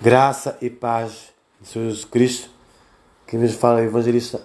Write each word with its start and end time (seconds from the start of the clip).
Graça 0.00 0.56
e 0.62 0.70
paz 0.70 1.32
de 1.60 1.72
Jesus 1.72 2.04
Cristo. 2.04 2.48
Quem 3.26 3.40
nos 3.40 3.54
fala 3.54 3.80
o 3.80 3.84
evangelista 3.84 4.40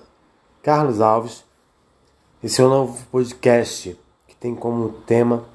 Carlos 0.64 1.00
Alves. 1.00 1.44
Esse 2.44 2.60
é 2.60 2.66
um 2.66 2.70
novo 2.70 3.06
podcast 3.12 3.96
que 4.28 4.36
tem 4.36 4.56
como 4.56 4.90
tema 5.06 5.46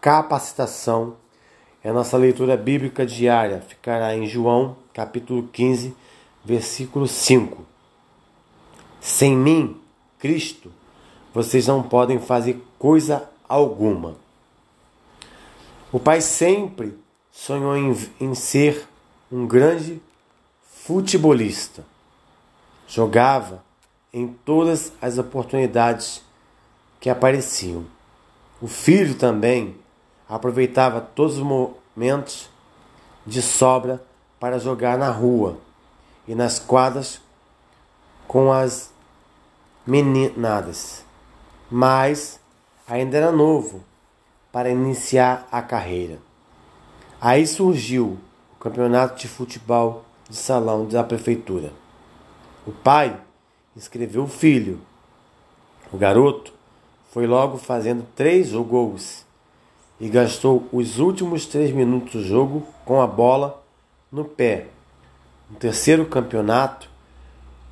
capacitação. 0.00 1.16
É 1.84 1.90
a 1.90 1.92
nossa 1.92 2.16
leitura 2.16 2.56
bíblica 2.56 3.04
diária. 3.04 3.60
Ficará 3.60 4.16
em 4.16 4.26
João, 4.26 4.74
capítulo 4.94 5.46
15, 5.52 5.94
versículo 6.42 7.06
5. 7.06 7.62
Sem 9.02 9.36
mim, 9.36 9.78
Cristo, 10.18 10.72
vocês 11.34 11.66
não 11.66 11.82
podem 11.82 12.18
fazer 12.18 12.58
coisa 12.78 13.28
alguma. 13.46 14.16
O 15.92 16.00
Pai 16.00 16.22
sempre 16.22 16.98
sonhou 17.30 17.76
em, 17.76 17.94
em 18.18 18.34
ser 18.34 18.88
um 19.36 19.46
grande 19.46 20.00
futebolista. 20.62 21.84
Jogava 22.88 23.62
em 24.10 24.28
todas 24.28 24.94
as 25.02 25.18
oportunidades 25.18 26.22
que 26.98 27.10
apareciam. 27.10 27.84
O 28.62 28.66
filho 28.66 29.14
também 29.14 29.76
aproveitava 30.26 31.02
todos 31.02 31.36
os 31.36 31.42
momentos 31.42 32.48
de 33.26 33.42
sobra 33.42 34.02
para 34.40 34.58
jogar 34.58 34.96
na 34.96 35.10
rua 35.10 35.58
e 36.26 36.34
nas 36.34 36.58
quadras 36.58 37.20
com 38.26 38.50
as 38.50 38.90
meninadas. 39.86 41.04
Mas 41.70 42.40
ainda 42.88 43.18
era 43.18 43.30
novo 43.30 43.84
para 44.50 44.70
iniciar 44.70 45.46
a 45.52 45.60
carreira. 45.60 46.18
Aí 47.20 47.46
surgiu 47.46 48.18
campeonato 48.66 49.20
de 49.20 49.28
futebol 49.28 50.04
de 50.28 50.34
salão 50.34 50.86
da 50.86 51.04
prefeitura. 51.04 51.72
O 52.66 52.72
pai 52.72 53.16
inscreveu 53.76 54.24
o 54.24 54.28
filho. 54.28 54.80
O 55.92 55.96
garoto 55.96 56.52
foi 57.12 57.28
logo 57.28 57.58
fazendo 57.58 58.04
três 58.16 58.50
gols 58.50 59.24
e 60.00 60.08
gastou 60.08 60.68
os 60.72 60.98
últimos 60.98 61.46
três 61.46 61.70
minutos 61.70 62.14
do 62.14 62.24
jogo 62.24 62.66
com 62.84 63.00
a 63.00 63.06
bola 63.06 63.62
no 64.10 64.24
pé. 64.24 64.66
No 65.48 65.56
terceiro 65.56 66.04
campeonato, 66.04 66.90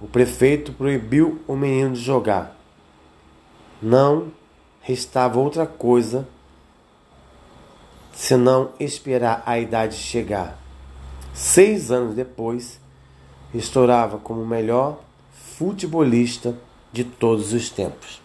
o 0.01 0.06
prefeito 0.06 0.73
proibiu 0.73 1.42
o 1.48 1.56
menino 1.56 1.95
de 1.95 2.03
jogar. 2.03 2.56
Não 3.83 4.29
restava 4.81 5.41
outra 5.41 5.67
coisa 5.67 6.29
senão 8.12 8.70
esperar 8.79 9.42
a 9.45 9.58
idade 9.58 9.97
chegar. 9.97 10.62
Seis 11.35 11.91
anos 11.91 12.15
depois, 12.15 12.81
estourava 13.53 14.19
como 14.19 14.43
o 14.43 14.47
melhor 14.47 15.01
futebolista 15.33 16.57
de 16.93 17.03
todos 17.03 17.53
os 17.53 17.71
tempos. 17.71 18.23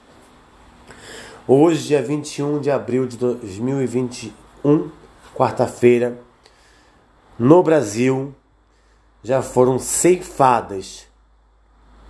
Hoje, 1.48 1.88
dia 1.88 2.04
21 2.04 2.62
de 2.62 2.70
abril 2.70 3.08
de 3.08 3.18
2021, 3.18 4.92
quarta-feira, 5.34 6.22
no 7.40 7.64
Brasil, 7.64 8.36
já 9.24 9.42
foram 9.42 9.80
ceifadas 9.80 11.08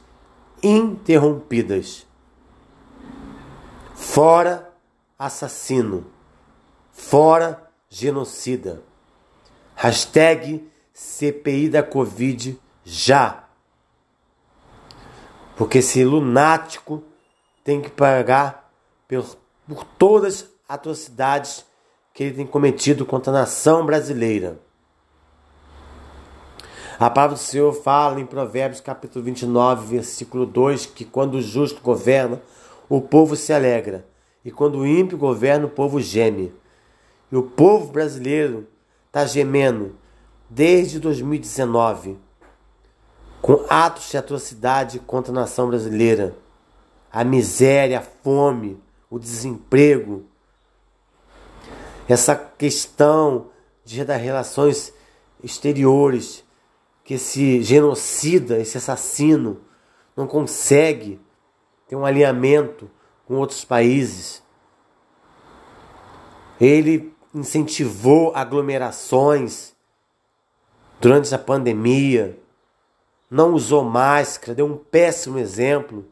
interrompidas 0.62 2.09
Fora 4.01 4.73
assassino. 5.19 6.06
Fora 6.91 7.70
genocida. 7.91 8.83
Hashtag 9.77 10.66
CPI 10.94 11.69
da 11.69 11.83
Covid 11.83 12.59
já. 12.83 13.44
Porque 15.55 15.78
esse 15.78 16.03
lunático 16.03 17.05
tem 17.62 17.83
que 17.83 17.91
pagar 17.91 18.72
por, 19.06 19.37
por 19.69 19.84
todas 19.84 20.34
as 20.34 20.50
atrocidades 20.67 21.67
que 22.15 22.25
ele 22.25 22.37
tem 22.37 22.47
cometido 22.47 23.05
contra 23.05 23.31
a 23.31 23.41
nação 23.41 23.84
brasileira. 23.84 24.59
A 26.99 27.11
palavra 27.11 27.37
do 27.37 27.43
Senhor 27.43 27.72
fala 27.75 28.19
em 28.19 28.27
Provérbios 28.27 28.81
capítulo 28.81 29.27
29, 29.27 29.87
versículo 29.94 30.47
2, 30.47 30.87
que 30.87 31.05
quando 31.05 31.34
o 31.34 31.43
justo 31.43 31.82
governa, 31.82 32.41
o 32.91 33.01
povo 33.01 33.37
se 33.37 33.53
alegra, 33.53 34.05
e 34.45 34.51
quando 34.51 34.78
o 34.78 34.87
ímpio 34.87 35.17
governa, 35.17 35.67
o 35.67 35.71
povo 35.71 36.01
geme. 36.01 36.53
E 37.31 37.37
o 37.37 37.43
povo 37.45 37.93
brasileiro 37.93 38.67
está 39.06 39.25
gemendo 39.25 39.95
desde 40.49 40.99
2019, 40.99 42.19
com 43.41 43.65
atos 43.71 44.11
de 44.11 44.17
atrocidade 44.17 44.99
contra 44.99 45.31
a 45.31 45.34
nação 45.34 45.69
brasileira. 45.69 46.34
A 47.12 47.23
miséria, 47.23 48.00
a 48.00 48.03
fome, 48.03 48.83
o 49.09 49.21
desemprego, 49.21 50.25
essa 52.09 52.34
questão 52.34 53.50
de, 53.84 54.05
das 54.05 54.21
relações 54.21 54.93
exteriores, 55.45 56.43
que 57.05 57.15
esse 57.15 57.62
genocida, 57.62 58.59
esse 58.59 58.79
assassino, 58.79 59.61
não 60.17 60.27
consegue 60.27 61.21
tem 61.91 61.99
um 61.99 62.06
alinhamento 62.06 62.89
com 63.27 63.34
outros 63.34 63.65
países. 63.65 64.45
Ele 66.61 67.12
incentivou 67.34 68.33
aglomerações 68.33 69.73
durante 71.00 71.34
a 71.34 71.39
pandemia, 71.39 72.39
não 73.29 73.55
usou 73.55 73.83
máscara, 73.83 74.55
deu 74.55 74.67
um 74.67 74.77
péssimo 74.77 75.37
exemplo. 75.37 76.06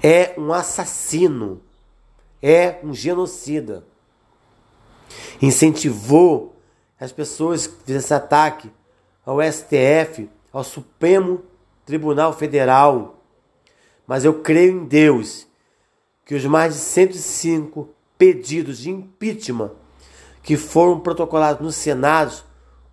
É 0.00 0.38
um 0.38 0.52
assassino, 0.52 1.60
é 2.40 2.78
um 2.84 2.94
genocida. 2.94 3.84
Incentivou 5.42 6.54
as 7.00 7.10
pessoas 7.10 7.66
que 7.66 7.80
fizeram 7.80 7.98
esse 7.98 8.14
ataque 8.14 8.70
ao 9.24 9.42
STF, 9.42 10.30
ao 10.52 10.62
Supremo 10.62 11.42
Tribunal 11.84 12.32
Federal 12.32 13.15
mas 14.06 14.24
eu 14.24 14.40
creio 14.40 14.72
em 14.72 14.84
Deus 14.84 15.46
que 16.24 16.34
os 16.34 16.44
mais 16.44 16.74
de 16.74 16.80
105 16.80 17.88
pedidos 18.18 18.78
de 18.78 18.90
impeachment 18.90 19.72
que 20.42 20.56
foram 20.56 21.00
protocolados 21.00 21.60
no 21.60 21.72
Senado, 21.72 22.44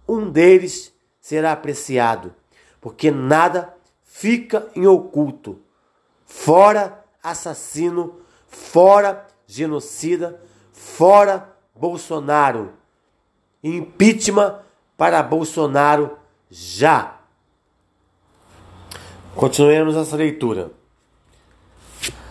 um 0.08 0.30
deles 0.30 0.94
será 1.22 1.52
apreciado, 1.52 2.34
porque 2.82 3.12
nada 3.12 3.76
fica 4.04 4.68
em 4.76 4.88
oculto. 4.88 5.60
Fora 6.26 7.04
assassino, 7.22 8.20
fora 8.48 9.28
genocida, 9.46 10.42
fora 10.72 11.56
Bolsonaro. 11.76 12.74
Impeachment 13.64 14.60
para 14.98 15.24
Bolsonaro 15.24 16.18
já. 16.50 17.20
Continuemos 19.36 19.96
essa 19.96 20.16
leitura. 20.16 20.72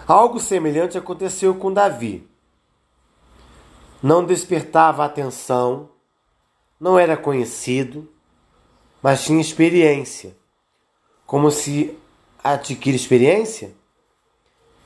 Algo 0.06 0.40
semelhante 0.40 0.98
aconteceu 0.98 1.54
com 1.54 1.72
Davi. 1.72 2.28
Não 4.02 4.24
despertava 4.24 5.04
atenção, 5.04 5.90
não 6.80 6.98
era 6.98 7.16
conhecido, 7.16 8.10
mas 9.00 9.24
tinha 9.24 9.40
experiência. 9.40 10.36
Como 11.24 11.50
se 11.50 11.96
adquire 12.42 12.96
experiência? 12.96 13.72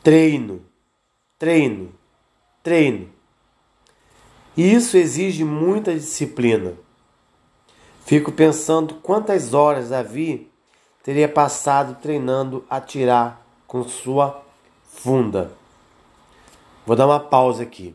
Treino, 0.03 0.65
treino, 1.39 1.93
treino. 2.63 3.11
E 4.57 4.73
isso 4.73 4.97
exige 4.97 5.45
muita 5.45 5.95
disciplina. 5.95 6.75
Fico 8.05 8.31
pensando 8.31 8.95
quantas 8.97 9.53
horas 9.53 9.89
Davi 9.89 10.51
teria 11.03 11.29
passado 11.29 11.97
treinando 12.01 12.65
a 12.71 12.81
tirar 12.81 13.45
com 13.67 13.83
sua 13.83 14.46
funda. 14.97 15.53
Vou 16.85 16.97
dar 16.97 17.07
uma 17.07 17.21
pausa 17.21 17.63
aqui. 17.63 17.95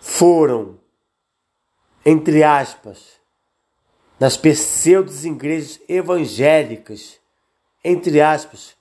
Foram, 0.00 0.78
entre 2.04 2.42
aspas, 2.42 3.20
nas 4.18 4.36
pseudos 4.36 5.24
igrejas 5.24 5.80
evangélicas, 5.88 7.20
entre 7.84 8.20
aspas, 8.20 8.74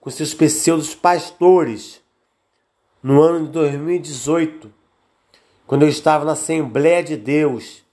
com 0.00 0.10
seus 0.10 0.34
pseudos 0.34 0.94
pastores, 0.94 2.02
no 3.02 3.22
ano 3.22 3.46
de 3.46 3.52
2018, 3.52 4.72
quando 5.66 5.82
eu 5.82 5.88
estava 5.88 6.24
na 6.24 6.32
Assembleia 6.32 7.02
de 7.02 7.16
Deus 7.16 7.84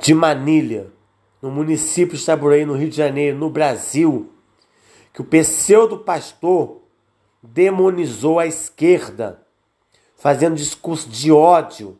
de 0.00 0.14
Manilha, 0.14 0.90
no 1.40 1.50
município 1.50 2.16
de 2.16 2.22
Itaboraí, 2.22 2.64
no 2.64 2.74
Rio 2.74 2.88
de 2.88 2.96
Janeiro, 2.96 3.36
no 3.36 3.50
Brasil, 3.50 4.31
que 5.12 5.20
o 5.20 5.24
pseudo 5.24 5.98
pastor 5.98 6.80
demonizou 7.42 8.38
a 8.38 8.46
esquerda, 8.46 9.42
fazendo 10.16 10.56
discurso 10.56 11.08
de 11.08 11.30
ódio 11.32 11.98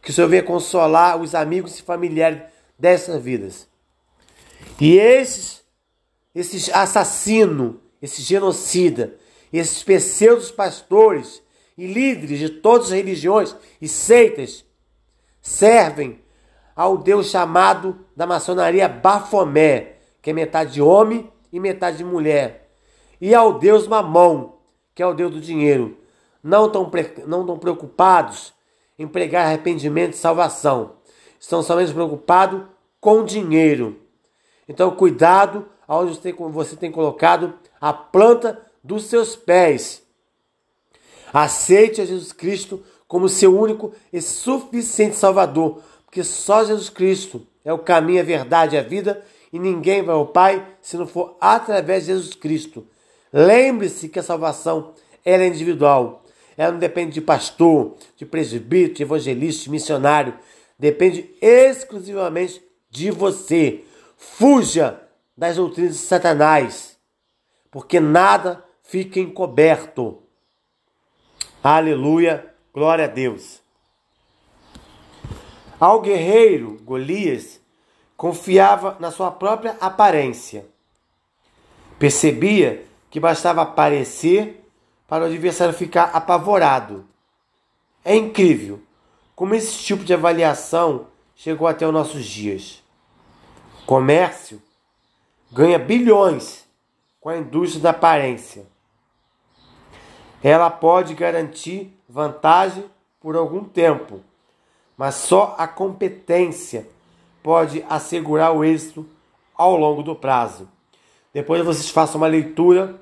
Que 0.00 0.10
o 0.10 0.12
Senhor 0.14 0.26
venha 0.26 0.42
consolar 0.42 1.20
os 1.20 1.34
amigos 1.34 1.78
e 1.78 1.82
familiares 1.82 2.40
dessas 2.78 3.22
vidas. 3.22 3.68
E 4.80 4.96
esses, 4.96 5.62
esses 6.34 6.70
assassinos, 6.70 7.74
esse 8.00 8.22
genocida, 8.22 9.14
esses 9.52 9.82
pseudos 9.82 10.50
pastores 10.50 11.42
e 11.76 11.86
líderes 11.86 12.38
de 12.38 12.48
todas 12.48 12.86
as 12.86 12.92
religiões 12.92 13.54
e 13.78 13.86
seitas 13.86 14.64
servem 15.42 16.18
ao 16.74 16.96
Deus 16.96 17.26
chamado 17.26 18.06
da 18.16 18.26
maçonaria 18.26 18.88
Bafomé, 18.88 19.96
que 20.22 20.30
é 20.30 20.32
metade 20.32 20.80
homem 20.80 21.30
e 21.52 21.60
metade 21.60 22.02
mulher, 22.02 22.70
e 23.20 23.34
ao 23.34 23.58
Deus 23.58 23.86
Mamon, 23.86 24.57
que 24.98 25.02
é 25.04 25.06
o 25.06 25.14
Deus 25.14 25.32
do 25.32 25.40
dinheiro, 25.40 25.96
não 26.42 26.66
estão 26.66 26.90
não 27.24 27.46
tão 27.46 27.56
preocupados 27.56 28.52
em 28.98 29.06
pregar 29.06 29.46
arrependimento 29.46 30.14
e 30.14 30.16
salvação. 30.16 30.94
Estão 31.38 31.62
somente 31.62 31.94
preocupados 31.94 32.62
com 33.00 33.22
dinheiro. 33.22 34.00
Então, 34.68 34.90
cuidado 34.90 35.68
aonde 35.86 36.18
você 36.52 36.74
tem 36.74 36.90
colocado 36.90 37.54
a 37.80 37.92
planta 37.92 38.60
dos 38.82 39.04
seus 39.04 39.36
pés. 39.36 40.02
Aceite 41.32 42.00
a 42.00 42.04
Jesus 42.04 42.32
Cristo 42.32 42.82
como 43.06 43.28
seu 43.28 43.56
único 43.56 43.92
e 44.12 44.20
suficiente 44.20 45.14
Salvador, 45.14 45.80
porque 46.06 46.24
só 46.24 46.64
Jesus 46.64 46.90
Cristo 46.90 47.46
é 47.64 47.72
o 47.72 47.78
caminho, 47.78 48.20
a 48.20 48.24
verdade 48.24 48.74
e 48.74 48.78
a 48.80 48.82
vida, 48.82 49.24
e 49.52 49.60
ninguém 49.60 50.02
vai 50.02 50.16
ao 50.16 50.26
Pai 50.26 50.66
se 50.82 50.96
não 50.96 51.06
for 51.06 51.36
através 51.40 52.06
de 52.06 52.14
Jesus 52.14 52.34
Cristo. 52.34 52.84
Lembre-se 53.32 54.08
que 54.08 54.18
a 54.18 54.22
salvação 54.22 54.94
é 55.24 55.46
individual. 55.46 56.24
Ela 56.56 56.72
não 56.72 56.78
depende 56.78 57.12
de 57.12 57.20
pastor, 57.20 57.96
de 58.16 58.26
presbítero, 58.26 58.94
de 58.94 59.02
evangelista, 59.02 59.64
de 59.64 59.70
missionário. 59.70 60.34
Depende 60.78 61.30
exclusivamente 61.40 62.62
de 62.90 63.10
você. 63.10 63.84
Fuja 64.16 65.00
das 65.36 65.56
doutrinas 65.56 65.92
de 65.92 65.98
Satanás, 65.98 66.98
porque 67.70 68.00
nada 68.00 68.64
fica 68.82 69.20
encoberto. 69.20 70.22
Aleluia, 71.62 72.52
glória 72.74 73.04
a 73.04 73.08
Deus. 73.08 73.60
Ao 75.78 76.00
guerreiro 76.00 76.80
Golias 76.82 77.60
confiava 78.16 78.96
na 78.98 79.12
sua 79.12 79.30
própria 79.30 79.76
aparência. 79.80 80.66
Percebia 82.00 82.87
que 83.10 83.18
bastava 83.18 83.62
aparecer 83.62 84.64
para 85.06 85.24
o 85.24 85.26
adversário 85.26 85.74
ficar 85.74 86.10
apavorado. 86.12 87.04
É 88.04 88.14
incrível 88.14 88.80
como 89.34 89.54
esse 89.54 89.78
tipo 89.78 90.04
de 90.04 90.12
avaliação 90.12 91.06
chegou 91.34 91.66
até 91.68 91.86
os 91.86 91.92
nossos 91.92 92.24
dias. 92.24 92.82
O 93.82 93.86
comércio 93.86 94.60
ganha 95.50 95.78
bilhões 95.78 96.66
com 97.20 97.28
a 97.28 97.36
indústria 97.36 97.82
da 97.82 97.90
aparência. 97.90 98.66
Ela 100.42 100.70
pode 100.70 101.14
garantir 101.14 101.96
vantagem 102.08 102.84
por 103.20 103.36
algum 103.36 103.64
tempo, 103.64 104.20
mas 104.96 105.14
só 105.16 105.54
a 105.58 105.66
competência 105.66 106.88
pode 107.42 107.84
assegurar 107.88 108.52
o 108.52 108.64
êxito 108.64 109.06
ao 109.54 109.76
longo 109.76 110.02
do 110.02 110.14
prazo. 110.14 110.68
Depois 111.32 111.64
vocês 111.64 111.90
façam 111.90 112.20
uma 112.20 112.26
leitura 112.26 113.00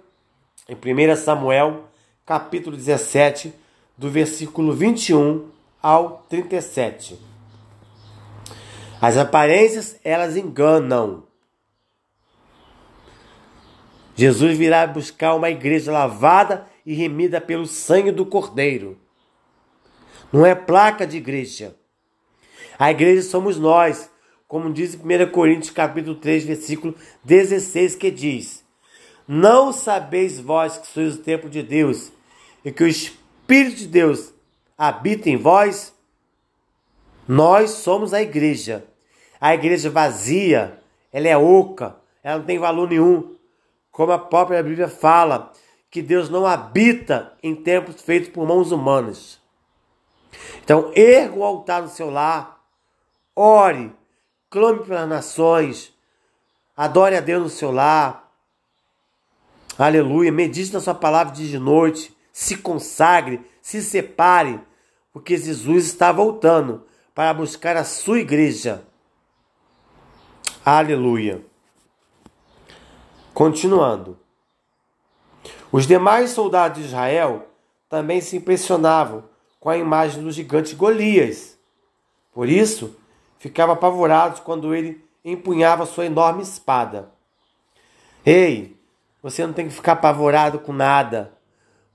em 0.68 0.74
1 0.74 1.16
Samuel, 1.16 1.84
capítulo 2.24 2.76
17, 2.76 3.54
do 3.96 4.10
versículo 4.10 4.72
21 4.72 5.48
ao 5.80 6.24
37. 6.28 7.18
As 9.00 9.16
aparências, 9.16 10.00
elas 10.02 10.36
enganam. 10.36 11.24
Jesus 14.16 14.56
virá 14.56 14.86
buscar 14.86 15.34
uma 15.34 15.50
igreja 15.50 15.92
lavada 15.92 16.66
e 16.84 16.94
remida 16.94 17.40
pelo 17.40 17.66
sangue 17.66 18.10
do 18.10 18.24
Cordeiro. 18.24 18.98
Não 20.32 20.44
é 20.44 20.54
placa 20.54 21.06
de 21.06 21.18
igreja. 21.18 21.76
A 22.78 22.90
igreja 22.90 23.22
somos 23.22 23.58
nós, 23.58 24.10
como 24.48 24.72
diz 24.72 24.94
em 24.94 24.98
1 24.98 25.30
Coríntios 25.30 25.70
capítulo 25.70 26.16
3, 26.16 26.44
versículo 26.44 26.94
16, 27.24 27.96
que 27.96 28.10
diz: 28.10 28.64
Não 29.26 29.72
sabeis 29.72 30.38
vós 30.38 30.78
que 30.78 30.86
sois 30.86 31.16
o 31.16 31.22
templo 31.22 31.50
de 31.50 31.62
Deus 31.62 32.12
e 32.64 32.70
que 32.70 32.84
o 32.84 32.88
Espírito 32.88 33.76
de 33.76 33.88
Deus 33.88 34.32
habita 34.78 35.28
em 35.28 35.36
vós? 35.36 35.94
Nós 37.26 37.70
somos 37.70 38.14
a 38.14 38.22
igreja. 38.22 38.84
A 39.40 39.52
igreja 39.54 39.90
vazia, 39.90 40.80
ela 41.12 41.28
é 41.28 41.36
oca, 41.36 41.96
ela 42.22 42.38
não 42.38 42.46
tem 42.46 42.58
valor 42.58 42.88
nenhum. 42.88 43.36
Como 43.90 44.12
a 44.12 44.18
própria 44.18 44.62
Bíblia 44.62 44.88
fala, 44.88 45.52
que 45.90 46.02
Deus 46.02 46.28
não 46.28 46.46
habita 46.46 47.32
em 47.42 47.54
templos 47.54 48.00
feitos 48.02 48.28
por 48.28 48.46
mãos 48.46 48.70
humanas. 48.70 49.40
Então, 50.62 50.92
erga 50.94 51.34
o 51.34 51.44
altar 51.44 51.82
no 51.82 51.88
seu 51.88 52.10
lar, 52.10 52.60
ore, 53.34 53.92
clame 54.50 54.84
pelas 54.84 55.08
nações, 55.08 55.92
adore 56.76 57.16
a 57.16 57.20
Deus 57.20 57.42
no 57.42 57.48
seu 57.48 57.70
lar. 57.70 58.32
Aleluia. 59.78 60.32
Medite 60.32 60.72
na 60.72 60.80
sua 60.80 60.94
palavra 60.94 61.34
dia 61.34 61.48
de 61.48 61.58
noite. 61.58 62.16
Se 62.32 62.56
consagre, 62.56 63.40
se 63.60 63.82
separe, 63.82 64.60
porque 65.12 65.36
Jesus 65.36 65.86
está 65.86 66.12
voltando 66.12 66.84
para 67.14 67.32
buscar 67.32 67.76
a 67.76 67.84
sua 67.84 68.18
igreja. 68.18 68.82
Aleluia. 70.64 71.42
Continuando. 73.32 74.18
Os 75.70 75.86
demais 75.86 76.30
soldados 76.30 76.78
de 76.78 76.88
Israel 76.88 77.48
também 77.88 78.20
se 78.20 78.36
impressionavam 78.36 79.24
com 79.60 79.70
a 79.70 79.76
imagem 79.76 80.22
do 80.22 80.30
gigante 80.30 80.74
Golias. 80.74 81.58
Por 82.32 82.48
isso, 82.48 82.96
ficavam 83.38 83.74
apavorados 83.74 84.40
quando 84.40 84.74
ele 84.74 85.04
empunhava 85.24 85.86
sua 85.86 86.06
enorme 86.06 86.42
espada. 86.42 87.10
Ei, 88.24 88.76
você 89.22 89.46
não 89.46 89.52
tem 89.52 89.68
que 89.68 89.74
ficar 89.74 89.92
apavorado 89.92 90.58
com 90.58 90.72
nada, 90.72 91.32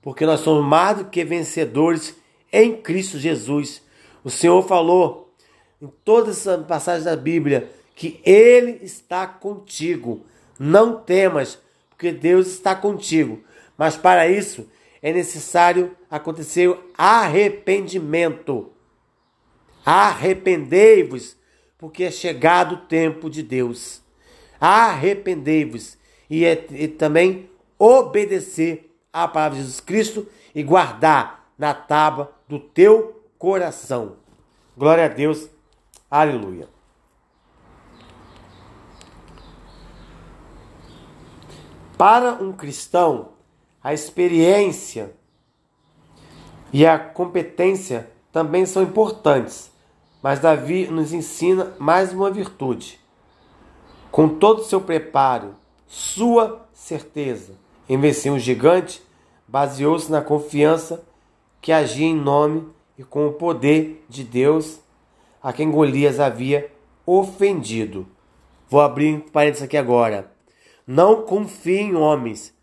porque 0.00 0.26
nós 0.26 0.40
somos 0.40 0.64
mais 0.64 0.98
do 0.98 1.04
que 1.06 1.24
vencedores 1.24 2.16
em 2.52 2.76
Cristo 2.76 3.18
Jesus. 3.18 3.82
O 4.22 4.30
Senhor 4.30 4.62
falou 4.62 5.32
em 5.80 5.88
todas 6.04 6.46
as 6.46 6.66
passagens 6.66 7.04
da 7.04 7.16
Bíblia 7.16 7.70
que 7.94 8.20
Ele 8.24 8.80
está 8.82 9.26
contigo. 9.26 10.24
Não 10.58 10.96
temas, 10.96 11.58
porque 11.88 12.12
Deus 12.12 12.48
está 12.48 12.74
contigo. 12.74 13.42
Mas 13.76 13.96
para 13.96 14.28
isso 14.28 14.68
é 15.02 15.12
necessário 15.12 15.96
acontecer 16.10 16.76
arrependimento. 16.96 18.70
Arrependei-vos, 19.84 21.36
porque 21.76 22.04
é 22.04 22.10
chegado 22.10 22.74
o 22.74 22.86
tempo 22.86 23.28
de 23.28 23.42
Deus. 23.42 24.02
Arrependei-vos 24.60 25.98
e, 26.30 26.44
é, 26.44 26.66
e 26.70 26.86
também 26.86 27.50
obedecer 27.78 28.94
à 29.12 29.26
palavra 29.26 29.56
de 29.56 29.64
Jesus 29.64 29.80
Cristo 29.80 30.26
e 30.54 30.62
guardar 30.62 31.52
na 31.58 31.74
tábua 31.74 32.32
do 32.48 32.58
teu 32.58 33.24
coração. 33.38 34.16
Glória 34.76 35.06
a 35.06 35.08
Deus. 35.08 35.48
Aleluia. 36.08 36.68
Para 41.98 42.34
um 42.34 42.52
cristão, 42.52 43.32
a 43.82 43.92
experiência 43.92 45.12
e 46.72 46.86
a 46.86 46.98
competência 46.98 48.10
também 48.30 48.64
são 48.64 48.82
importantes, 48.82 49.71
mas 50.22 50.38
Davi 50.38 50.86
nos 50.86 51.12
ensina 51.12 51.74
mais 51.78 52.12
uma 52.12 52.30
virtude. 52.30 53.00
Com 54.10 54.28
todo 54.28 54.60
o 54.60 54.64
seu 54.64 54.80
preparo, 54.80 55.54
sua 55.86 56.66
certeza 56.72 57.54
em 57.88 57.98
vencer 57.98 58.30
um 58.30 58.38
gigante, 58.38 59.02
baseou-se 59.48 60.10
na 60.10 60.22
confiança 60.22 61.04
que 61.60 61.72
agia 61.72 62.06
em 62.06 62.14
nome 62.14 62.68
e 62.96 63.02
com 63.02 63.26
o 63.26 63.32
poder 63.32 64.04
de 64.08 64.22
Deus 64.22 64.80
a 65.42 65.52
quem 65.52 65.70
Golias 65.70 66.20
havia 66.20 66.70
ofendido. 67.04 68.06
Vou 68.68 68.80
abrir 68.80 69.14
um 69.14 69.20
parênteses 69.20 69.64
aqui 69.64 69.76
agora. 69.76 70.30
Não 70.86 71.22
confie 71.22 71.80
em 71.80 71.96
homens. 71.96 72.54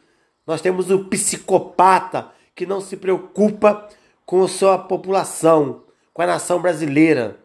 Nós 0.45 0.59
temos 0.61 0.91
um 0.91 1.07
psicopata 1.07 2.33
que 2.55 2.65
não 2.65 2.81
se 2.81 2.97
preocupa 2.97 3.87
com 4.25 4.45
sua 4.47 4.77
população, 4.77 5.83
com 6.13 6.21
a 6.21 6.27
nação 6.27 6.61
brasileira. 6.61 7.39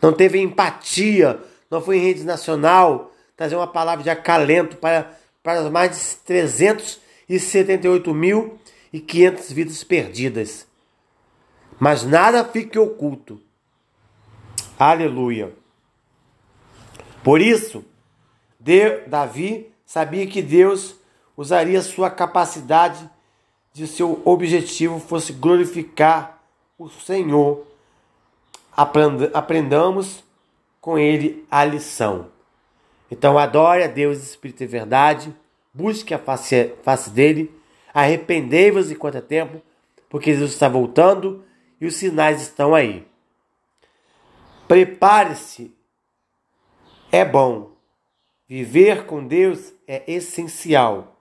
Não 0.00 0.12
teve 0.12 0.40
empatia, 0.40 1.40
não 1.70 1.80
foi 1.80 1.98
em 1.98 2.00
rede 2.00 2.24
nacional 2.24 3.12
trazer 3.40 3.56
uma 3.56 3.66
palavra 3.66 4.04
de 4.04 4.10
acalento 4.10 4.76
para, 4.76 5.18
para 5.42 5.60
as 5.60 5.72
mais 5.72 6.20
de 6.26 6.34
378.500 7.30 9.54
vidas 9.54 9.82
perdidas. 9.82 10.66
Mas 11.78 12.04
nada 12.04 12.44
fique 12.44 12.78
oculto. 12.78 13.40
Aleluia. 14.78 15.54
Por 17.24 17.40
isso, 17.40 17.82
Davi 19.06 19.72
sabia 19.86 20.26
que 20.26 20.42
Deus 20.42 20.96
usaria 21.34 21.80
sua 21.80 22.10
capacidade 22.10 23.08
de 23.72 23.86
seu 23.86 24.20
objetivo 24.22 25.00
fosse 25.00 25.32
glorificar 25.32 26.42
o 26.78 26.90
Senhor. 26.90 27.66
Aprendamos 28.76 30.22
com 30.78 30.98
ele 30.98 31.46
a 31.50 31.64
lição. 31.64 32.38
Então 33.10 33.38
adore 33.38 33.82
a 33.82 33.86
Deus, 33.86 34.18
Espírito 34.18 34.62
e 34.62 34.66
verdade, 34.66 35.34
busque 35.74 36.14
a 36.14 36.18
face, 36.18 36.74
face 36.82 37.10
dele, 37.10 37.52
arrependei-vos 37.92 38.90
enquanto 38.90 39.16
é 39.16 39.20
tempo, 39.20 39.60
porque 40.08 40.32
Jesus 40.32 40.52
está 40.52 40.68
voltando 40.68 41.44
e 41.80 41.86
os 41.86 41.96
sinais 41.96 42.40
estão 42.40 42.74
aí. 42.74 43.06
Prepare-se, 44.68 45.74
é 47.10 47.24
bom. 47.24 47.72
Viver 48.48 49.06
com 49.06 49.26
Deus 49.26 49.72
é 49.86 50.02
essencial. 50.06 51.16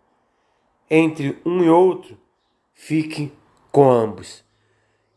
Entre 0.89 1.39
um 1.45 1.63
e 1.63 1.69
outro, 1.69 2.17
fique 2.73 3.31
com 3.71 3.89
ambos. 3.89 4.43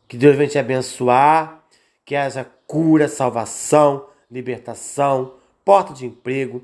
Que 0.07 0.17
Deus 0.17 0.35
venha 0.35 0.49
te 0.49 0.59
abençoar, 0.59 1.63
que 2.05 2.15
haja 2.15 2.43
cura, 2.67 3.07
salvação, 3.07 4.07
libertação, 4.29 5.35
porta 5.63 5.93
de 5.93 6.05
emprego, 6.05 6.63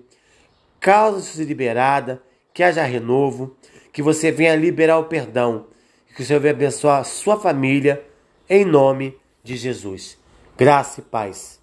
causa 0.80 1.44
liberada, 1.44 2.22
que 2.54 2.64
haja 2.64 2.84
renovo, 2.84 3.56
que 3.92 4.02
você 4.02 4.32
venha 4.32 4.56
liberar 4.56 5.00
o 5.00 5.06
perdão, 5.06 5.68
que 6.16 6.22
o 6.22 6.26
Senhor 6.26 6.40
venha 6.40 6.54
abençoar 6.54 7.00
a 7.00 7.04
sua 7.04 7.40
família, 7.40 8.04
em 8.50 8.66
nome 8.66 9.18
de 9.44 9.56
Jesus. 9.56 10.18
Graça 10.58 11.00
e 11.00 11.04
paz. 11.04 11.59